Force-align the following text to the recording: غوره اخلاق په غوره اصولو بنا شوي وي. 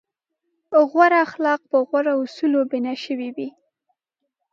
غوره 0.89 1.19
اخلاق 1.27 1.61
په 1.71 1.77
غوره 1.87 2.13
اصولو 2.21 2.59
بنا 2.71 2.93
شوي 3.03 3.29
وي. 3.35 3.49